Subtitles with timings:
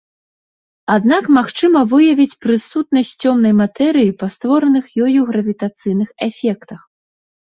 [0.93, 6.79] Аднак магчыма выявіць прысутнасць цёмнай матэрыі па створаных ёю гравітацыйных эфектах.